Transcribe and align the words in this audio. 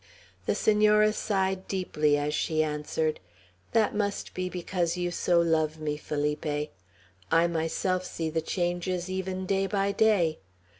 The 0.47 0.55
Senora 0.55 1.13
sighed 1.13 1.67
deeply 1.67 2.17
as 2.17 2.33
she 2.33 2.63
answered: 2.63 3.19
"That 3.73 3.93
must 3.93 4.33
be 4.33 4.49
because 4.49 4.97
you 4.97 5.11
so 5.11 5.39
love 5.39 5.79
me, 5.79 5.95
Felipe. 5.95 6.71
I 7.31 7.45
myself 7.45 8.03
see 8.03 8.31
the 8.31 8.41
changes 8.41 9.11
even 9.11 9.45
day 9.45 9.67
by 9.67 9.91
day. 9.91 10.39